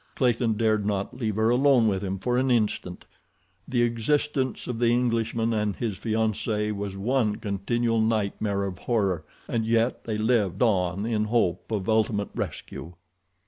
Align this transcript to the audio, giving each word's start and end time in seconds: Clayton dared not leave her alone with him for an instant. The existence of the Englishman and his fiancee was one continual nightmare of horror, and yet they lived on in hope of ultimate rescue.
Clayton 0.15 0.53
dared 0.53 0.83
not 0.83 1.15
leave 1.15 1.35
her 1.35 1.51
alone 1.51 1.87
with 1.87 2.03
him 2.03 2.17
for 2.17 2.35
an 2.39 2.49
instant. 2.49 3.05
The 3.67 3.83
existence 3.83 4.65
of 4.65 4.79
the 4.79 4.87
Englishman 4.89 5.53
and 5.53 5.75
his 5.75 5.95
fiancee 5.95 6.71
was 6.71 6.97
one 6.97 7.35
continual 7.35 8.01
nightmare 8.01 8.63
of 8.63 8.79
horror, 8.79 9.25
and 9.47 9.63
yet 9.63 10.05
they 10.05 10.17
lived 10.17 10.63
on 10.63 11.05
in 11.05 11.25
hope 11.25 11.71
of 11.71 11.87
ultimate 11.87 12.29
rescue. 12.33 12.93